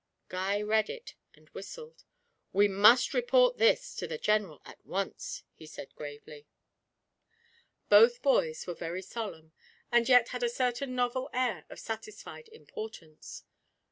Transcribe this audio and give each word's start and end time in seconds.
Guy 0.29 0.59
read 0.63 0.89
it 0.89 1.13
and 1.35 1.47
whistled. 1.49 2.05
'We 2.53 2.69
must 2.69 3.13
report 3.13 3.59
this 3.59 3.93
to 3.97 4.07
the 4.07 4.17
General 4.17 4.59
at 4.65 4.83
once,' 4.83 5.43
he 5.53 5.67
said 5.67 5.93
gravely. 5.93 6.47
Both 7.87 8.23
boys 8.23 8.65
were 8.65 8.73
very 8.73 9.03
solemn, 9.03 9.51
and 9.91 10.09
yet 10.09 10.29
had 10.29 10.41
a 10.41 10.49
certain 10.49 10.95
novel 10.95 11.29
air 11.35 11.65
of 11.69 11.77
satisfied 11.79 12.47
importance. 12.49 13.43